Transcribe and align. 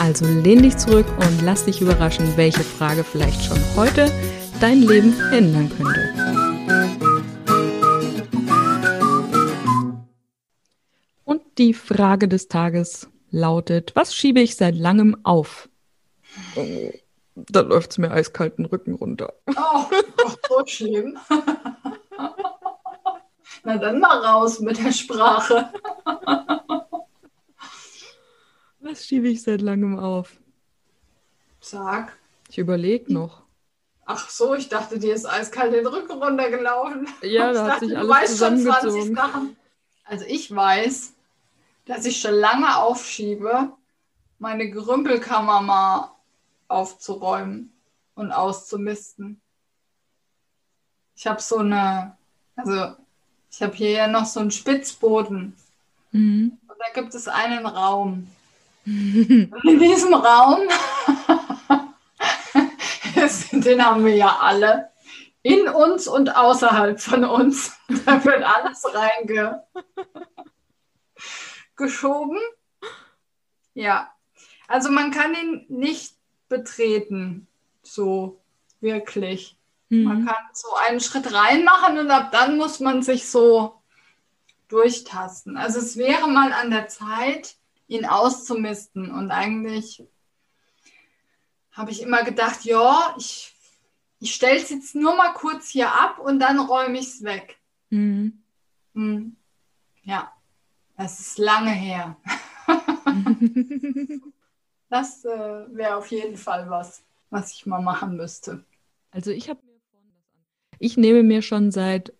also 0.00 0.24
lehn 0.24 0.62
dich 0.62 0.78
zurück 0.78 1.06
und 1.18 1.42
lass 1.42 1.66
dich 1.66 1.82
überraschen, 1.82 2.36
welche 2.36 2.64
Frage 2.64 3.04
vielleicht 3.04 3.44
schon 3.44 3.58
heute 3.76 4.10
dein 4.58 4.80
Leben 4.82 5.14
ändern 5.30 5.70
könnte. 5.76 6.10
Und 11.24 11.42
die 11.58 11.74
Frage 11.74 12.28
des 12.28 12.48
Tages 12.48 13.08
lautet, 13.30 13.94
was 13.94 14.14
schiebe 14.14 14.40
ich 14.40 14.56
seit 14.56 14.74
langem 14.74 15.18
auf? 15.22 15.68
Oh, 16.56 16.90
da 17.34 17.60
läuft 17.60 17.90
es 17.90 17.98
mir 17.98 18.10
eiskalten 18.10 18.64
Rücken 18.64 18.94
runter. 18.94 19.34
Oh, 19.48 19.84
so 20.48 20.64
schlimm. 20.66 21.18
Na 23.64 23.76
dann 23.76 24.00
mal 24.00 24.18
raus 24.18 24.60
mit 24.60 24.82
der 24.82 24.92
Sprache. 24.92 25.68
Schiebe 29.04 29.28
ich 29.28 29.42
seit 29.42 29.60
langem 29.60 29.98
auf? 29.98 30.36
Sag. 31.60 32.16
Ich 32.48 32.58
überlege 32.58 33.12
noch. 33.12 33.42
Ach 34.06 34.28
so, 34.28 34.54
ich 34.54 34.68
dachte, 34.68 34.98
dir 34.98 35.14
ist 35.14 35.24
eiskalt 35.24 35.72
den 35.72 35.86
Rücken 35.86 36.20
runtergelaufen. 36.20 37.06
Ja, 37.22 37.52
da 37.52 37.72
hat 37.72 37.80
sich 37.80 37.96
alles 37.96 38.32
zusammengezogen. 38.32 39.56
Also 40.04 40.24
ich 40.26 40.52
weiß, 40.52 41.12
dass 41.84 42.06
ich 42.06 42.20
schon 42.20 42.34
lange 42.34 42.76
aufschiebe, 42.76 43.72
meine 44.38 44.68
Gerümpelkammer 44.70 45.60
mal 45.60 46.12
aufzuräumen 46.66 47.72
und 48.14 48.32
auszumisten. 48.32 49.40
Ich 51.14 51.26
habe 51.26 51.40
so 51.40 51.58
eine, 51.58 52.16
also 52.56 52.96
ich 53.50 53.62
habe 53.62 53.74
hier 53.74 53.90
ja 53.90 54.06
noch 54.08 54.26
so 54.26 54.40
einen 54.40 54.50
Spitzboden. 54.50 55.54
Mhm. 56.12 56.58
Und 56.66 56.76
da 56.78 57.00
gibt 57.00 57.14
es 57.14 57.28
einen 57.28 57.66
Raum. 57.66 58.26
In 59.64 59.78
diesem 59.78 60.14
Raum, 60.14 60.62
den 63.52 63.84
haben 63.84 64.04
wir 64.04 64.16
ja 64.16 64.38
alle, 64.40 64.90
in 65.42 65.68
uns 65.68 66.08
und 66.08 66.34
außerhalb 66.36 67.00
von 67.00 67.24
uns. 67.24 67.76
Da 68.04 68.24
wird 68.24 68.42
alles 68.42 68.84
reingeschoben. 71.78 72.38
Ja, 73.74 74.12
also 74.66 74.90
man 74.90 75.12
kann 75.12 75.34
ihn 75.34 75.66
nicht 75.68 76.16
betreten, 76.48 77.46
so 77.82 78.40
wirklich. 78.80 79.56
Mhm. 79.88 80.02
Man 80.04 80.26
kann 80.26 80.36
so 80.52 80.74
einen 80.74 81.00
Schritt 81.00 81.32
reinmachen 81.32 81.98
und 81.98 82.10
ab 82.10 82.32
dann 82.32 82.56
muss 82.56 82.80
man 82.80 83.02
sich 83.02 83.28
so 83.28 83.80
durchtasten. 84.68 85.56
Also 85.56 85.78
es 85.78 85.96
wäre 85.96 86.28
mal 86.28 86.52
an 86.52 86.70
der 86.70 86.88
Zeit, 86.88 87.56
ihn 87.90 88.06
auszumisten. 88.06 89.10
Und 89.10 89.30
eigentlich 89.30 90.02
habe 91.72 91.90
ich 91.90 92.02
immer 92.02 92.22
gedacht, 92.24 92.64
ja, 92.64 93.14
ich, 93.18 93.54
ich 94.18 94.34
stelle 94.34 94.58
es 94.58 94.70
jetzt 94.70 94.94
nur 94.94 95.16
mal 95.16 95.32
kurz 95.34 95.68
hier 95.68 95.92
ab 95.92 96.18
und 96.18 96.38
dann 96.38 96.58
räume 96.58 96.98
ich 96.98 97.06
es 97.06 97.22
weg. 97.22 97.58
Mhm. 97.90 98.42
Mhm. 98.94 99.36
Ja, 100.02 100.32
das 100.96 101.20
ist 101.20 101.38
lange 101.38 101.72
her. 101.72 102.16
das 104.88 105.24
äh, 105.24 105.66
wäre 105.76 105.96
auf 105.96 106.10
jeden 106.10 106.36
Fall 106.36 106.70
was, 106.70 107.02
was 107.30 107.52
ich 107.52 107.66
mal 107.66 107.82
machen 107.82 108.16
müsste. 108.16 108.64
Also 109.10 109.30
ich 109.32 109.50
habe 109.50 109.60
mir 109.64 109.70
ich 110.82 110.96
nehme 110.96 111.22
mir 111.22 111.42
schon 111.42 111.70
seit 111.70 112.14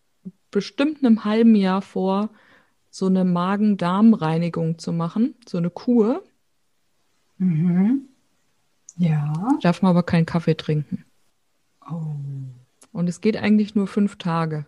bestimmt 0.50 0.99
einem 0.99 1.25
halben 1.25 1.55
Jahr 1.55 1.81
vor, 1.81 2.28
so 2.91 3.06
eine 3.06 3.25
Magen-Darm-Reinigung 3.25 4.78
zu 4.78 4.93
machen, 4.93 5.34
so 5.49 5.59
eine 5.59 5.71
Kur. 5.71 6.23
Mhm. 7.39 8.09
Ja. 8.97 9.33
Darf 9.62 9.83
man 9.83 9.91
aber 9.91 10.03
keinen 10.03 10.27
Kaffee 10.27 10.56
trinken. 10.56 11.05
Oh. 11.91 12.17
Und 12.93 13.09
es 13.09 13.21
geht 13.21 13.37
eigentlich 13.37 13.75
nur 13.75 13.87
fünf 13.87 14.17
Tage. 14.17 14.67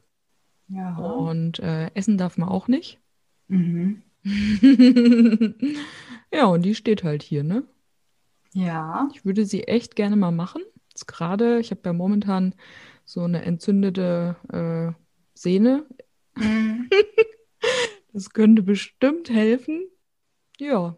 Ja. 0.69 0.97
Und 0.97 1.59
äh, 1.59 1.91
essen 1.95 2.17
darf 2.17 2.39
man 2.39 2.49
auch 2.49 2.69
nicht. 2.69 2.99
Mhm. 3.49 4.03
ja, 6.33 6.47
und 6.47 6.63
die 6.63 6.75
steht 6.75 7.03
halt 7.05 7.23
hier, 7.23 7.43
ne? 7.43 7.65
Ja. 8.55 9.09
Ich 9.13 9.25
würde 9.25 9.45
sie 9.45 9.65
echt 9.65 9.97
gerne 9.97 10.17
mal 10.17 10.31
machen. 10.31 10.63
Jetzt 10.91 11.09
gerade, 11.09 11.59
ich 11.59 11.71
habe 11.71 11.81
ja 11.85 11.93
momentan 11.93 12.55
so 13.05 13.23
eine 13.23 13.43
entzündete 13.45 14.37
äh, 14.53 14.93
Sehne. 15.35 15.85
Mhm. 16.37 16.89
Das 18.13 18.31
könnte 18.31 18.63
bestimmt 18.63 19.31
helfen. 19.31 19.89
Ja, 20.59 20.97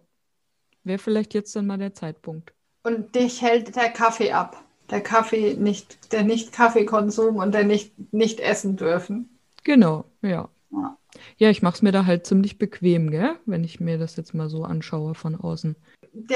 wäre 0.82 0.98
vielleicht 0.98 1.34
jetzt 1.34 1.54
dann 1.56 1.66
mal 1.66 1.78
der 1.78 1.94
Zeitpunkt. 1.94 2.52
Und 2.82 3.14
dich 3.14 3.40
hält 3.40 3.76
der 3.76 3.90
Kaffee 3.90 4.32
ab. 4.32 4.62
Der 4.90 5.00
Kaffee 5.00 5.54
nicht, 5.54 6.12
der 6.12 6.24
Nicht-Kaffeekonsum 6.24 7.36
und 7.36 7.54
der 7.54 7.64
nicht, 7.64 7.92
nicht 8.12 8.40
essen 8.40 8.76
dürfen. 8.76 9.38
Genau, 9.62 10.04
ja. 10.20 10.50
Ja, 10.70 10.98
ja 11.38 11.50
ich 11.50 11.62
mache 11.62 11.76
es 11.76 11.82
mir 11.82 11.92
da 11.92 12.04
halt 12.04 12.26
ziemlich 12.26 12.58
bequem, 12.58 13.10
gell? 13.10 13.36
wenn 13.46 13.64
ich 13.64 13.80
mir 13.80 13.96
das 13.96 14.16
jetzt 14.16 14.34
mal 14.34 14.50
so 14.50 14.64
anschaue 14.64 15.14
von 15.14 15.36
außen. 15.36 15.74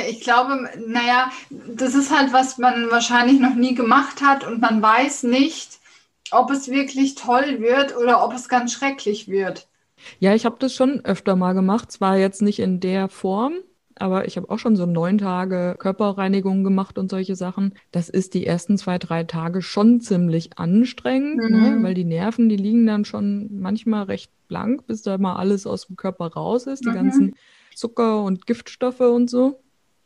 Ich 0.08 0.22
glaube, 0.22 0.70
naja, 0.86 1.30
das 1.50 1.94
ist 1.94 2.16
halt, 2.16 2.32
was 2.32 2.56
man 2.56 2.90
wahrscheinlich 2.90 3.38
noch 3.38 3.54
nie 3.54 3.74
gemacht 3.74 4.22
hat 4.22 4.46
und 4.46 4.60
man 4.60 4.80
weiß 4.80 5.24
nicht, 5.24 5.78
ob 6.30 6.50
es 6.50 6.68
wirklich 6.68 7.14
toll 7.14 7.60
wird 7.60 7.96
oder 7.96 8.24
ob 8.24 8.32
es 8.32 8.48
ganz 8.48 8.72
schrecklich 8.72 9.28
wird. 9.28 9.68
Ja, 10.18 10.34
ich 10.34 10.44
habe 10.44 10.56
das 10.58 10.74
schon 10.74 11.04
öfter 11.04 11.36
mal 11.36 11.52
gemacht, 11.52 11.92
zwar 11.92 12.18
jetzt 12.18 12.42
nicht 12.42 12.58
in 12.58 12.80
der 12.80 13.08
Form, 13.08 13.54
aber 13.96 14.26
ich 14.26 14.36
habe 14.36 14.48
auch 14.50 14.58
schon 14.58 14.76
so 14.76 14.86
neun 14.86 15.18
Tage 15.18 15.76
Körperreinigung 15.78 16.64
gemacht 16.64 16.98
und 16.98 17.10
solche 17.10 17.36
Sachen. 17.36 17.74
Das 17.90 18.08
ist 18.08 18.34
die 18.34 18.46
ersten 18.46 18.78
zwei, 18.78 18.98
drei 18.98 19.24
Tage 19.24 19.62
schon 19.62 20.00
ziemlich 20.00 20.58
anstrengend, 20.58 21.38
ne? 21.38 21.48
mhm. 21.48 21.62
ne? 21.62 21.82
weil 21.82 21.94
die 21.94 22.04
Nerven, 22.04 22.48
die 22.48 22.56
liegen 22.56 22.86
dann 22.86 23.04
schon 23.04 23.60
manchmal 23.60 24.04
recht 24.04 24.30
blank, 24.46 24.86
bis 24.86 25.02
da 25.02 25.18
mal 25.18 25.36
alles 25.36 25.66
aus 25.66 25.86
dem 25.86 25.96
Körper 25.96 26.28
raus 26.28 26.66
ist, 26.66 26.84
die 26.84 26.90
mhm. 26.90 26.94
ganzen 26.94 27.34
Zucker 27.74 28.22
und 28.22 28.46
Giftstoffe 28.46 29.00
und 29.00 29.28
so. 29.28 29.60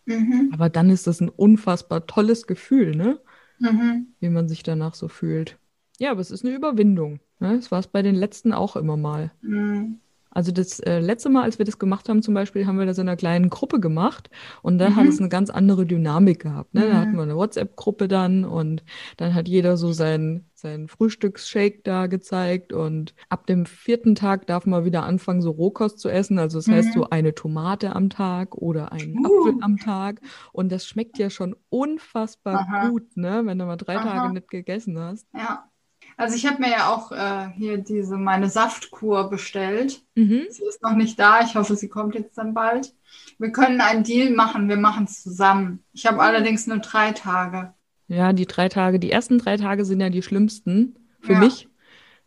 Mhm. 0.07 0.51
Aber 0.53 0.69
dann 0.69 0.91
ist 0.91 1.07
das 1.07 1.21
ein 1.21 1.29
unfassbar 1.29 2.07
tolles 2.07 2.47
Gefühl, 2.47 2.97
ne? 2.97 3.21
Mhm. 3.59 4.09
Wie 4.21 4.29
man 4.29 4.49
sich 4.49 4.63
danach 4.63 4.95
so 4.95 5.09
fühlt. 5.09 5.59
Ja, 5.99 6.11
aber 6.11 6.21
es 6.21 6.31
ist 6.31 6.45
eine 6.45 6.55
Überwindung. 6.55 7.21
Ne? 7.43 7.57
Das 7.57 7.73
war 7.73 7.81
es 7.81 7.89
bei 7.89 8.03
den 8.03 8.15
letzten 8.15 8.53
auch 8.53 8.77
immer 8.77 8.97
mal. 8.97 9.33
Mhm. 9.43 9.99
Also 10.35 10.51
das 10.51 10.81
äh, 10.81 10.99
letzte 10.99 11.29
Mal, 11.29 11.43
als 11.43 11.59
wir 11.59 11.67
das 11.67 11.79
gemacht 11.79 12.09
haben, 12.09 12.23
zum 12.23 12.33
Beispiel, 12.33 12.67
haben 12.67 12.79
wir 12.79 12.87
das 12.87 12.97
in 12.97 13.07
einer 13.07 13.17
kleinen 13.17 13.51
Gruppe 13.51 13.81
gemacht 13.81 14.31
und 14.63 14.79
da 14.79 14.91
mhm. 14.91 14.97
hat 14.97 15.07
es 15.07 15.19
eine 15.19 15.29
ganz 15.29 15.51
andere 15.51 15.85
Dynamik 15.85 16.41
gehabt. 16.41 16.73
Ne? 16.73 16.87
Mhm. 16.87 16.89
Da 16.89 16.95
hatten 16.95 17.17
wir 17.17 17.23
eine 17.23 17.37
WhatsApp-Gruppe 17.37 18.09
dann 18.09 18.45
und 18.45 18.83
dann 19.19 19.35
hat 19.35 19.47
jeder 19.47 19.77
so 19.77 19.93
sein, 19.93 20.47
sein 20.55 20.89
Frühstücksshake 20.89 21.83
da 21.85 22.07
gezeigt 22.07 22.73
und 22.73 23.15
ab 23.29 23.47
dem 23.47 23.67
vierten 23.67 24.15
Tag 24.15 24.47
darf 24.47 24.65
man 24.65 24.87
wieder 24.87 25.03
anfangen, 25.03 25.43
so 25.43 25.51
Rohkost 25.51 25.99
zu 25.99 26.09
essen. 26.09 26.39
Also 26.39 26.59
das 26.59 26.67
mhm. 26.67 26.75
heißt 26.75 26.93
so 26.95 27.11
eine 27.11 27.35
Tomate 27.35 27.95
am 27.95 28.09
Tag 28.09 28.55
oder 28.55 28.91
einen 28.93 29.19
uh. 29.19 29.27
Apfel 29.27 29.55
am 29.61 29.77
Tag 29.77 30.23
und 30.53 30.73
das 30.73 30.87
schmeckt 30.87 31.19
ja 31.19 31.29
schon 31.29 31.55
unfassbar 31.69 32.61
Aha. 32.61 32.89
gut, 32.89 33.17
ne? 33.17 33.43
wenn 33.45 33.59
du 33.59 33.67
mal 33.67 33.77
drei 33.77 33.99
Aha. 33.99 34.05
Tage 34.05 34.33
nicht 34.33 34.49
gegessen 34.49 34.99
hast. 34.99 35.27
Ja. 35.35 35.69
Also 36.17 36.37
ich 36.37 36.47
habe 36.47 36.61
mir 36.61 36.71
ja 36.71 36.93
auch 36.93 37.13
äh, 37.13 37.51
hier 37.55 37.79
diese 37.79 38.17
meine 38.17 38.49
Saftkur 38.49 39.31
bestellt. 39.31 40.03
Mhm. 40.15 40.47
Sie 40.51 40.65
ist 40.65 40.83
noch 40.83 40.95
nicht 40.95 41.19
da. 41.19 41.41
Ich 41.43 41.55
hoffe, 41.55 41.77
sie 41.77 41.89
kommt 41.89 42.15
jetzt 42.15 42.37
dann 42.39 42.55
bald. 42.55 42.95
Wir 43.39 43.51
können 43.51 43.81
einen 43.81 44.05
Deal 44.05 44.31
machen. 44.31 44.69
Wir 44.69 44.77
machen 44.77 45.05
es 45.05 45.23
zusammen. 45.23 45.83
Ich 45.93 46.07
habe 46.07 46.21
allerdings 46.21 46.67
nur 46.67 46.79
drei 46.79 47.13
Tage. 47.13 47.75
Ja, 48.09 48.33
die 48.33 48.47
drei 48.47 48.69
Tage, 48.69 48.99
die 48.99 49.11
ersten 49.11 49.39
drei 49.39 49.57
Tage 49.57 49.85
sind 49.85 50.01
ja 50.01 50.11
die 50.11 50.23
schlimmsten 50.23 50.97
für 51.21 51.35
ja. 51.35 51.39
mich. 51.39 51.69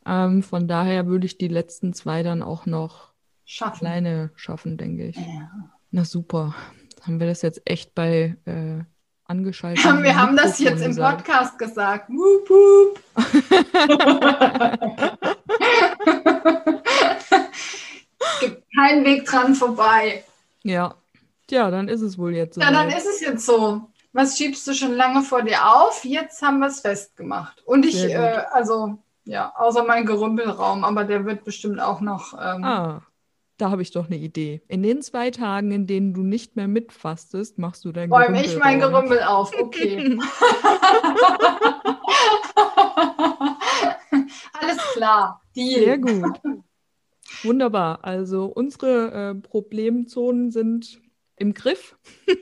Ähm, 0.06 0.44
von 0.44 0.68
daher 0.68 1.08
würde 1.08 1.26
ich 1.26 1.38
die 1.38 1.48
letzten 1.48 1.94
zwei 1.94 2.24
dann 2.24 2.42
auch 2.42 2.66
noch 2.66 3.14
schaffen. 3.44 3.86
alleine 3.86 4.32
schaffen, 4.36 4.78
denke 4.78 5.08
ich. 5.08 5.18
Ja. 5.18 5.52
Na 5.92 6.06
super. 6.06 6.56
Haben 7.02 7.20
wir 7.20 7.28
das 7.28 7.42
jetzt 7.42 7.62
echt 7.66 7.94
bei 7.94 8.36
äh, 8.46 8.84
angeschaltet. 9.26 9.84
Ja, 9.84 10.02
wir 10.02 10.16
haben 10.16 10.36
das 10.38 10.60
jetzt 10.60 10.82
im 10.84 10.96
Podcast 10.96 11.58
gesagt. 11.58 12.10
Wup, 12.10 12.50
wup. 12.50 13.00
es 18.20 18.40
gibt 18.40 18.64
keinen 18.76 19.06
Weg 19.06 19.26
dran 19.26 19.56
vorbei. 19.56 20.24
Ja. 20.64 20.96
Tja, 21.48 21.70
dann 21.70 21.88
ist 21.88 22.02
es 22.02 22.18
wohl 22.18 22.36
jetzt 22.36 22.56
so. 22.56 22.62
Ja, 22.62 22.72
dann 22.72 22.90
ist 22.90 23.06
es 23.06 23.22
jetzt 23.22 23.46
so. 23.46 23.88
was 24.14 24.38
schiebst 24.38 24.66
du 24.68 24.74
schon 24.74 24.94
lange 24.94 25.22
vor 25.22 25.44
dir 25.44 25.66
auf? 25.66 26.04
Jetzt 26.06 26.42
haben 26.42 26.60
wir 26.60 26.68
es 26.68 26.80
festgemacht. 26.80 27.62
Und 27.66 27.86
ich, 27.86 28.04
äh, 28.04 28.44
also 28.52 28.98
ja, 29.26 29.54
außer 29.56 29.84
mein 29.84 30.06
Gerümpelraum, 30.06 30.84
aber 30.84 31.04
der 31.04 31.26
wird 31.26 31.44
bestimmt 31.44 31.80
auch 31.80 32.00
noch. 32.00 32.34
Ähm, 32.34 32.64
ah, 32.64 33.02
da 33.58 33.72
habe 33.72 33.82
ich 33.82 33.92
doch 33.92 34.08
eine 34.08 34.18
Idee. 34.18 34.62
In 34.68 34.84
den 34.84 35.02
zwei 35.02 35.32
Tagen, 35.32 35.72
in 35.72 35.88
denen 35.88 36.14
du 36.14 36.24
nicht 36.24 36.56
mehr 36.56 36.68
mitfastest, 36.68 37.58
machst 37.58 37.86
du 37.86 37.92
dein 37.92 38.12
Räume 38.12 38.44
ich 38.44 38.58
mein 38.58 38.80
Gerümpel 38.80 39.22
auf, 39.22 39.52
okay. 39.60 40.20
Alles 44.54 44.78
klar. 44.94 45.42
Deal. 45.56 45.84
Sehr 45.84 45.98
gut. 45.98 46.40
Wunderbar. 47.44 48.00
Also 48.04 48.46
unsere 48.46 49.12
äh, 49.12 49.36
Problemzonen 49.36 50.52
sind 50.52 51.02
im 51.38 51.54
Griff. 51.54 51.98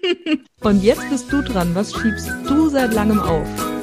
Und 0.62 0.84
jetzt 0.84 1.10
bist 1.10 1.32
du 1.32 1.42
dran. 1.42 1.76
Was 1.76 1.94
schiebst 1.94 2.30
du 2.48 2.70
seit 2.70 2.94
langem 2.94 3.20
auf? 3.20 3.83